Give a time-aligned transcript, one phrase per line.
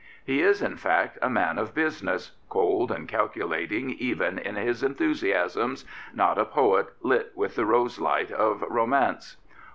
[0.25, 5.85] He is, in fact, a man of business, cold and calculating even in his enthusiasms,
[6.11, 9.37] not a poet lit with the rose light of romance.